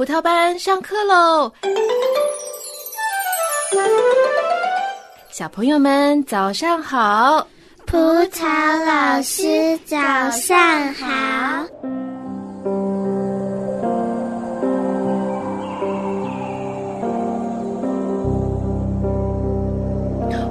[0.00, 1.52] 葡萄班上课喽！
[5.30, 7.46] 小朋友们早上好，
[7.84, 8.46] 葡萄
[8.86, 9.98] 老师早
[10.30, 10.56] 上
[10.94, 11.06] 好。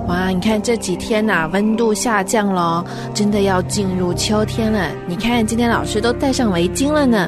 [0.08, 2.86] 哇，你看这几天呐，温度下降了，
[3.16, 4.92] 真的要进入秋天了。
[5.08, 7.28] 你看今天老师都戴上围巾了呢。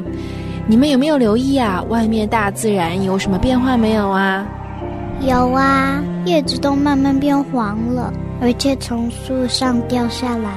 [0.67, 1.83] 你们有没有留意啊？
[1.89, 4.47] 外面大自然有什么变化没有啊？
[5.21, 10.49] 有啊，叶子都慢慢变黄了，而且从树上掉下来，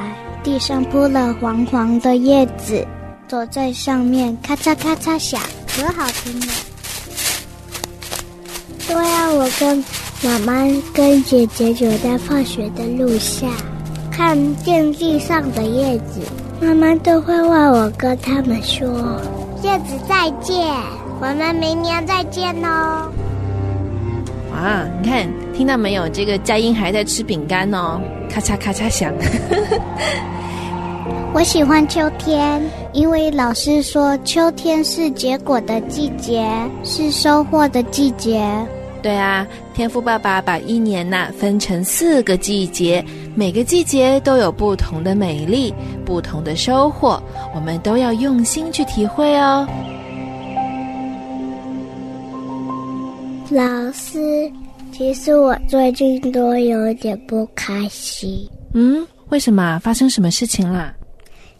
[0.42, 2.86] 地上铺了黄黄的叶子，
[3.26, 6.46] 走在上面咔嚓咔嚓响，可好听了。
[8.86, 9.84] 对啊，我跟
[10.22, 10.64] 妈妈
[10.94, 13.50] 跟姐姐走在放学的路上，
[14.10, 16.20] 看见地上的叶子，
[16.60, 19.20] 妈妈都会问我跟他们说
[19.64, 20.62] ：“叶子再见，
[21.20, 23.10] 我们明年再见哦。”
[24.52, 26.06] 哇，你看，听到没有？
[26.10, 27.98] 这个佳音还在吃饼干哦，
[28.30, 29.10] 咔嚓咔嚓响。
[31.32, 32.62] 我喜欢秋天，
[32.92, 36.46] 因为老师说秋天是结果的季节，
[36.84, 38.46] 是收获的季节。
[39.04, 45.74] 对啊，天赋爸爸把一年呐分成四个季节，每个季节都有不同的美丽，
[46.06, 47.22] 不同的收获，
[47.54, 49.68] 我们都要用心去体会哦。
[53.50, 54.50] 老师，
[54.90, 58.48] 其实我最近都有点不开心。
[58.72, 59.78] 嗯，为什么？
[59.80, 60.94] 发生什么事情啦？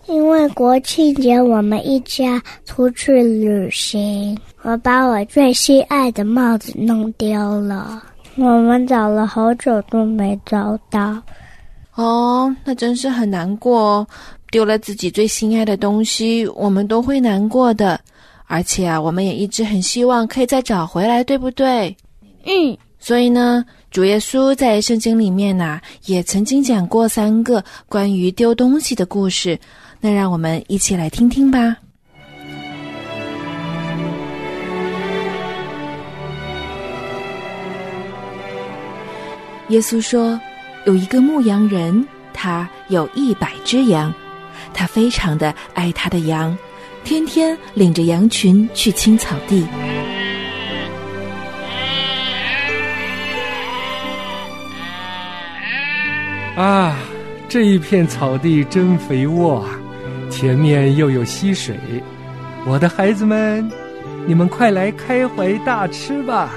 [0.07, 8.03] 因为国庆节我们一家出去旅行，我把我最心爱的帽子弄丢了。
[8.37, 11.23] 我们找了好久都没找到。
[11.95, 14.07] 哦，那真是很难过哦，
[14.51, 17.99] 丢了自己最心爱的东西，我们都会难过的。
[18.47, 21.97] 而且啊，我们也一直很希望可以再找回来，对不对？
[22.45, 22.77] 嗯。
[22.99, 29.59] 所以呢，主耶稣在圣经里面呐，也曾经讲过三个关于丢东西的故事。
[30.07, 31.75] 那让我们一起来听听吧。
[39.69, 40.39] 耶稣说
[40.85, 44.13] ：“有一个牧羊人，他有一百只羊，
[44.75, 46.55] 他非常的爱他的羊。”
[47.03, 49.67] 天天领着羊群去青草地。
[56.57, 56.95] 啊，
[57.49, 59.74] 这一片草地真肥沃啊，
[60.35, 61.79] 前面又有溪水。
[62.67, 63.71] 我的孩子们，
[64.27, 66.51] 你们快来开怀大吃吧！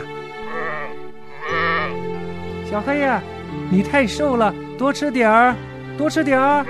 [2.67, 3.21] 小黑呀，
[3.69, 5.55] 你太瘦了，多吃点儿，
[5.95, 6.65] 多吃点儿。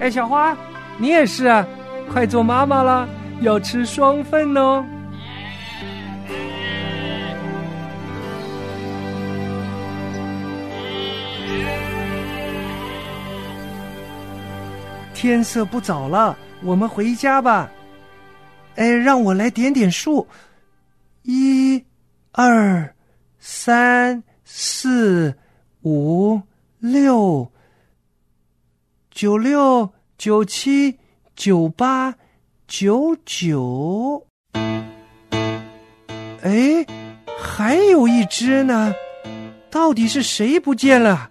[0.00, 0.56] 哎，小花，
[0.98, 1.64] 你也是啊。
[2.12, 3.08] 快做妈妈了，
[3.40, 4.84] 要吃双份哦！
[15.24, 17.70] 天色不早了，我们回家吧。
[18.76, 20.28] 哎，让我来点点数，
[21.22, 21.82] 一、
[22.30, 22.94] 二、
[23.38, 25.34] 三、四、
[25.80, 26.38] 五、
[26.78, 27.50] 六、
[29.10, 30.98] 九六、九七。
[31.34, 32.14] 九八
[32.68, 36.86] 九九，哎，
[37.36, 38.94] 还有一只呢，
[39.68, 41.28] 到底是谁不见了？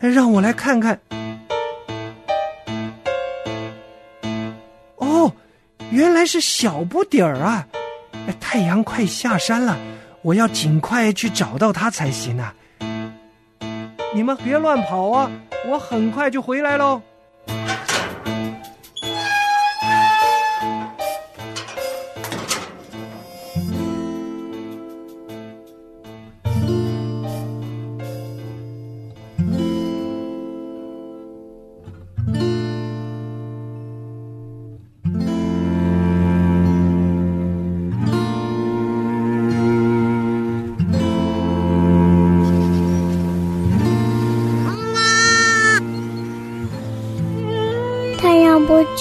[0.00, 1.00] 让我来看看。
[6.22, 7.66] 来是小不点儿啊！
[8.38, 9.76] 太阳快下山了，
[10.22, 12.54] 我要尽快去找到他才行啊！
[14.14, 15.28] 你们别乱跑啊，
[15.66, 17.02] 我很快就回来喽。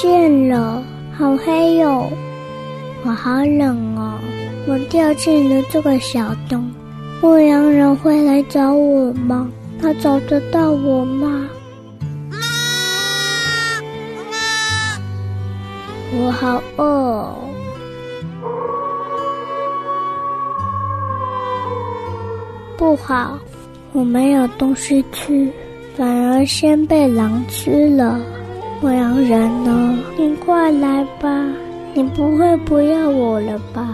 [0.02, 0.84] 见了，
[1.16, 2.10] 好黑哟！
[3.06, 4.18] 我好冷哦，
[4.68, 6.72] 我掉进了这个小洞。
[7.22, 9.48] 牧羊人会来找我吗？
[9.80, 11.48] 他找得到我吗？
[16.14, 17.36] 我好饿。
[22.76, 23.38] 不好，
[23.94, 25.48] 我没有东西吃，
[25.96, 28.20] 反而先被狼吃了。
[28.82, 30.00] 牧羊人呢？
[30.18, 31.30] 你快来吧！
[31.94, 33.88] 你不会不要我了吧？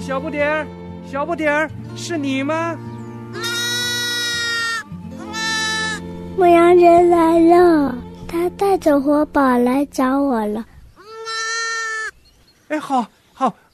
[0.00, 0.66] 小不点儿，
[1.10, 2.78] 小不点儿，是你吗？
[6.36, 7.96] 牧羊人来了，
[8.28, 10.64] 他带着活宝来找我了。
[12.68, 13.06] 哎，好，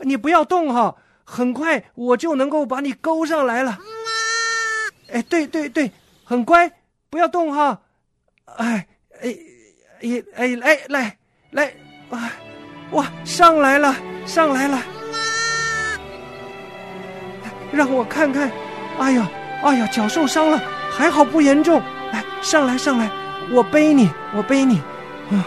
[0.00, 3.78] 你不要动哈，很快我就能够把你勾上来了。
[5.12, 5.90] 哎，对对对，
[6.24, 6.70] 很乖，
[7.10, 7.80] 不要动哈。
[8.56, 8.86] 哎，
[9.22, 9.36] 哎，
[10.00, 11.16] 哎，哎，来来
[11.50, 11.74] 来，
[12.10, 12.32] 啊，
[12.92, 13.94] 哇，上来了，
[14.26, 14.82] 上来了。
[17.72, 18.50] 让我看看，
[18.98, 19.30] 哎呀，
[19.62, 20.60] 哎呀，脚受伤了，
[20.90, 21.80] 还好不严重。
[22.12, 23.10] 来，上来，上来，
[23.52, 24.78] 我背你，我背你。
[25.30, 25.46] 啊，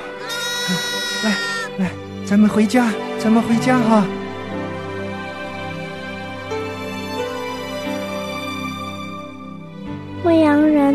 [1.24, 1.32] 来
[1.80, 1.92] 来，
[2.26, 2.90] 咱们回家，
[3.20, 4.06] 咱们回家哈。
[4.06, 4.23] 牧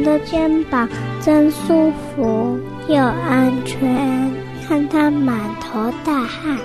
[0.08, 0.88] 的肩膀
[1.20, 2.58] 真舒服
[2.88, 4.32] 又安全，
[4.66, 6.56] 看他满头大汗，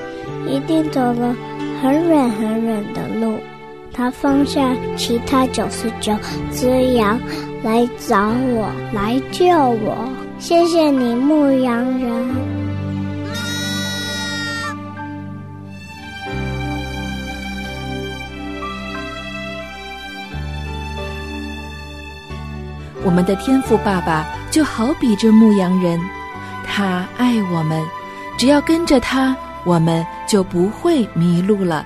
[0.47, 1.35] 一定走了
[1.81, 3.37] 很远很远的路。
[3.91, 6.15] 他放下其他九十九
[6.51, 7.19] 只羊，
[7.63, 10.07] 来找我，来救我。
[10.39, 12.62] 谢谢你，牧羊人。
[23.05, 25.99] 我们的天赋爸爸就好比这牧羊人，
[26.65, 27.85] 他爱我们，
[28.37, 29.35] 只要跟着他，
[29.65, 31.85] 我们就不会迷路了。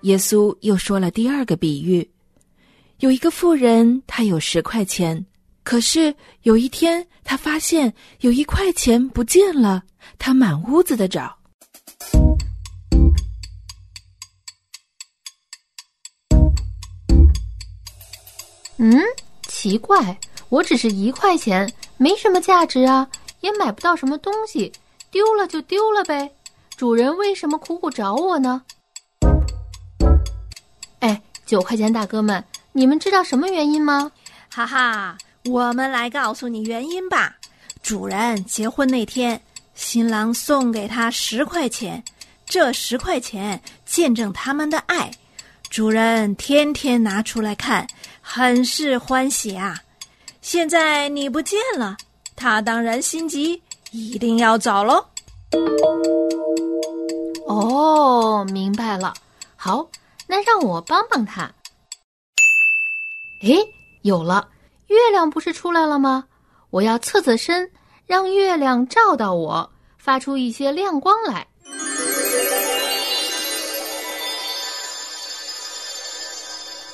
[0.00, 2.10] 耶稣又说了第二个比喻：
[2.98, 5.24] 有一个富人，他有十块钱，
[5.62, 6.12] 可是
[6.42, 9.84] 有一天，他发现有一块钱不见了，
[10.18, 11.36] 他满屋子的找。
[18.78, 19.00] 嗯，
[19.48, 23.06] 奇怪，我只是一块钱，没什么价值啊，
[23.40, 24.72] 也买不到什么东西，
[25.10, 26.30] 丢了就丢了呗。
[26.76, 28.62] 主人为什么苦苦找我呢？
[31.00, 32.42] 哎，九块钱大哥们，
[32.72, 34.10] 你们知道什么原因吗？
[34.48, 37.36] 哈哈，我们来告诉你原因吧。
[37.82, 39.40] 主人结婚那天，
[39.74, 42.02] 新郎送给他十块钱，
[42.46, 45.10] 这十块钱见证他们的爱，
[45.72, 47.86] 主人天天拿出来看。
[48.20, 49.74] 很是欢喜啊！
[50.42, 51.96] 现在你不见了，
[52.36, 53.60] 他当然心急，
[53.90, 55.02] 一定要找喽。
[57.46, 59.14] 哦，明白了。
[59.56, 59.88] 好，
[60.26, 61.50] 那让我帮帮他。
[63.42, 63.56] 哎，
[64.02, 64.46] 有了，
[64.88, 66.24] 月亮不是出来了吗？
[66.68, 67.70] 我要侧侧身，
[68.06, 71.46] 让月亮照到我，发出一些亮光来。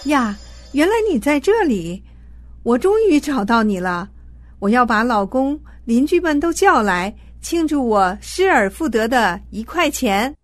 [0.05, 0.37] 呀！
[0.73, 2.03] 原来你在这里，
[2.63, 4.09] 我终于找到你了。
[4.59, 10.35] 我要把老公、邻居们都叫来，庆祝我失而复得的一块钱。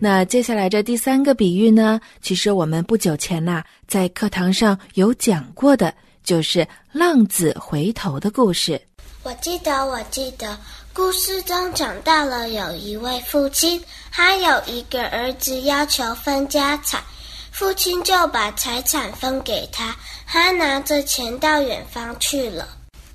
[0.00, 2.00] 那接下来这第三个比喻呢？
[2.20, 5.94] 其实我们不久前呐，在课堂上有讲过的，
[6.24, 8.80] 就是浪子回头的故事。
[9.22, 10.58] 我记得，我记得。
[10.94, 17.02] 故事中讲到了有一位父亲，他有一个儿子要求分家产，
[17.50, 19.96] 父亲就把财产分给他，
[20.26, 22.68] 他拿着钱到远方去了，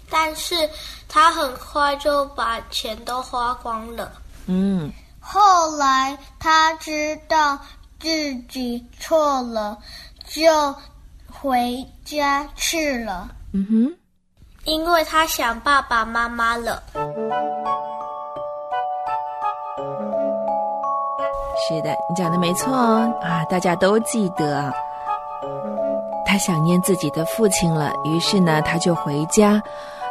[0.10, 0.56] 但是
[1.08, 4.12] 他很快就把钱都花光了。
[4.48, 7.60] 嗯，后来他知道
[8.00, 9.78] 自己错了，
[10.28, 10.74] 就
[11.32, 13.30] 回家去了。
[13.54, 13.98] 嗯哼。
[14.68, 16.84] 因为他想爸爸妈妈了。
[21.70, 23.46] 是的，你讲的没错哦啊！
[23.50, 24.70] 大家都记得，
[26.26, 29.62] 他想念自己的父亲了，于是呢，他就回家。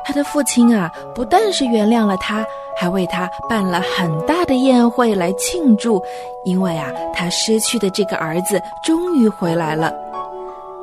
[0.07, 2.43] 他的父亲啊，不但是原谅了他，
[2.79, 6.03] 还为他办了很大的宴会来庆祝，
[6.45, 9.93] 因为啊，他失去的这个儿子终于回来了。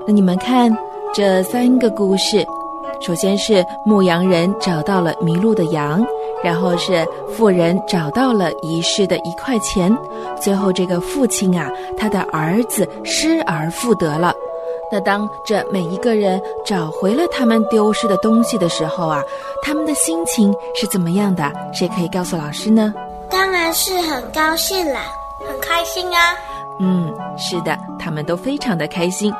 [0.05, 0.71] 那你们看
[1.11, 2.45] 这三个故事。
[3.05, 6.01] 首先是牧羊人找到了迷路的羊，
[6.41, 7.05] 然后是
[7.35, 9.93] 富人找到了遗失的一块钱，
[10.39, 14.33] 最后这个父亲啊，他的儿子失而复得了。
[14.89, 19.21] 那当这每一个人找回了他们丢失的东西的时候啊，
[19.61, 21.51] 他们的心情是怎么样的？
[21.73, 22.93] 谁可以告诉老师呢？
[23.29, 25.01] 当然是很高兴啦，
[25.45, 26.37] 很开心啊。
[26.79, 29.33] 嗯，是的，他们都非常的开心。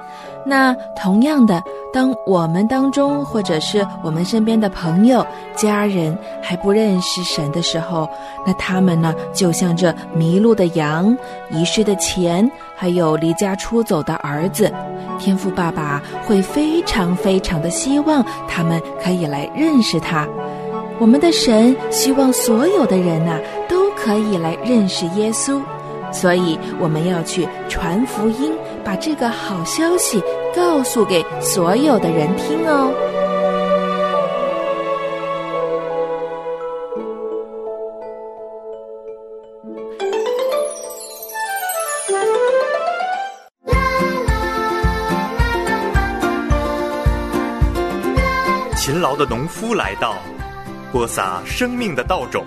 [0.45, 8.09] 那同样的，当我们当中或者是我们身边的朋友、家人还不认识神的时候，
[8.45, 11.17] 那他们呢，就像这迷路的羊、
[11.49, 14.71] 遗失的钱，还有离家出走的儿子，
[15.17, 20.27] 天父爸爸会非常非常的希望他们可以来认识他。
[20.99, 25.61] 我们的神希望所有的人呐，都可以来认识耶稣。
[26.11, 30.21] 所以我们要去传福音，把这个好消息
[30.55, 32.91] 告诉给所有的人听哦。
[48.75, 50.17] 勤劳的农夫来到，
[50.91, 52.45] 播撒生命的稻种，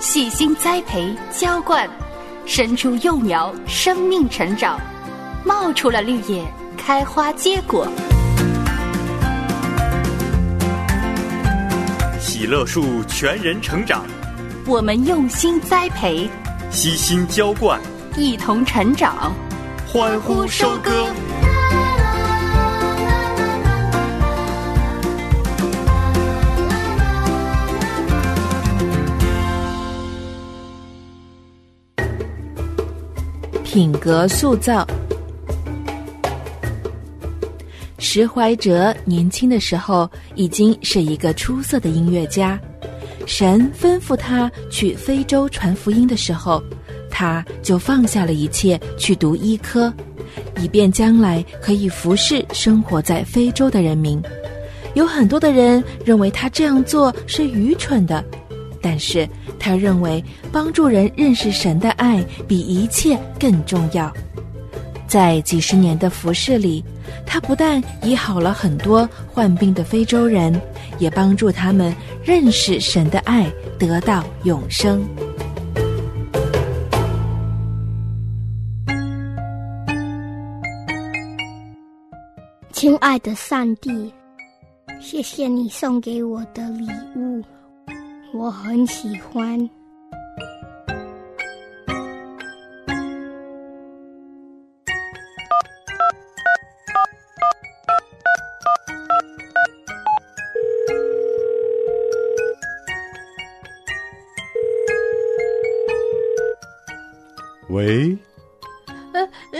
[0.00, 1.88] 细心栽培浇灌。
[2.46, 4.78] 生出幼苗，生命成长，
[5.44, 6.42] 冒出了绿叶，
[6.76, 7.86] 开花结果。
[12.18, 14.04] 喜乐树全人成长，
[14.66, 16.28] 我们用心栽培，
[16.70, 17.78] 悉心浇灌，
[18.16, 19.34] 一同成长，
[19.86, 20.90] 欢呼收割。
[33.62, 34.86] 品格塑造。
[38.14, 42.56] 石怀哲年轻的时候已经是一个出色的音乐家。
[43.26, 46.62] 神吩咐他去非洲传福音的时候，
[47.10, 49.92] 他就放下了一切去读医科，
[50.60, 54.22] 以便将来可以服侍生活在非洲的人民。
[54.94, 58.24] 有很多的人认为他这样做是愚蠢的。
[58.80, 59.28] 但是
[59.58, 64.08] 他认为帮助人认识神的爱比一切更重要。
[65.08, 66.84] 在几十年的服饰里，
[67.26, 70.60] 他不但医好了很多患病的非洲人，
[70.98, 75.02] 也帮助他们认识神的爱，得到永生。
[82.72, 84.12] 亲爱的上帝，
[85.00, 87.42] 谢谢你送给我的礼物。
[88.34, 89.58] 我很喜欢。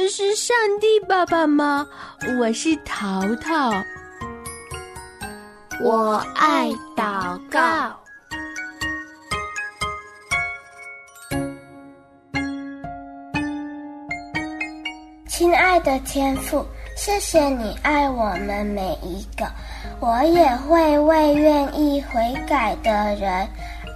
[0.08, 1.86] 是上帝爸爸吗？
[2.38, 3.72] 我是淘淘。
[5.82, 7.94] 我爱祷告。
[15.28, 16.64] 亲爱的天父，
[16.96, 19.50] 谢谢你爱我们每一个，
[20.00, 23.46] 我也会为愿意悔改的人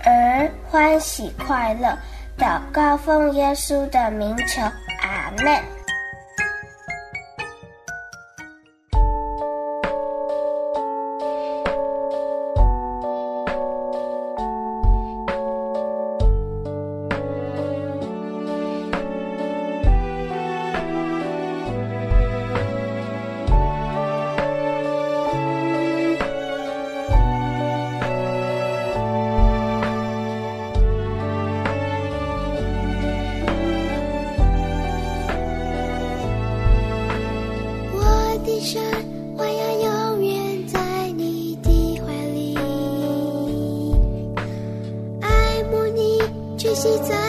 [0.04, 1.96] 而欢喜快乐。
[2.36, 4.62] 祷告奉耶稣的名求，
[5.00, 5.77] 阿门。
[38.58, 38.82] 一生
[39.36, 42.56] 我要永远在你的怀里。
[45.20, 46.18] 爱慕你
[47.08, 47.27] 在